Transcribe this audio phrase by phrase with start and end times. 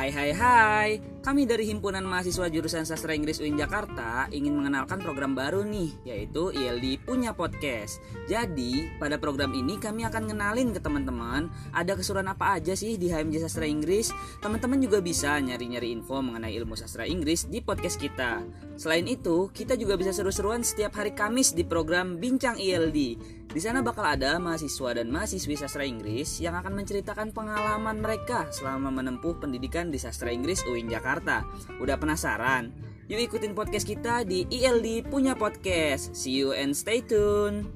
[0.00, 5.36] Hai hai hai, kami dari Himpunan Mahasiswa Jurusan Sastra Inggris UIN Jakarta ingin mengenalkan program
[5.36, 8.00] baru nih, yaitu ILD Punya Podcast.
[8.24, 13.12] Jadi, pada program ini kami akan ngenalin ke teman-teman ada keseruan apa aja sih di
[13.12, 14.08] HMJ Sastra Inggris.
[14.40, 18.40] Teman-teman juga bisa nyari-nyari info mengenai ilmu sastra Inggris di podcast kita.
[18.80, 23.20] Selain itu, kita juga bisa seru-seruan setiap hari Kamis di program Bincang ILD.
[23.50, 28.94] Di sana bakal ada mahasiswa dan mahasiswi sastra Inggris yang akan menceritakan pengalaman mereka selama
[28.94, 31.09] menempuh pendidikan di sastra Inggris UIN Jakarta.
[31.10, 31.42] Jakarta.
[31.82, 32.70] Udah penasaran?
[33.10, 36.14] Yuk ikutin podcast kita di ILD Punya Podcast.
[36.14, 37.66] See you and stay tuned